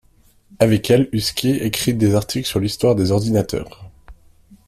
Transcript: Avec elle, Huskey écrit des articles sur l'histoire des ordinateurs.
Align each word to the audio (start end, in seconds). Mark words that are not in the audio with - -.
Avec 0.57 0.89
elle, 0.89 1.09
Huskey 1.11 1.63
écrit 1.63 1.93
des 1.93 2.15
articles 2.15 2.47
sur 2.47 2.59
l'histoire 2.59 2.95
des 2.95 3.11
ordinateurs. 3.11 3.87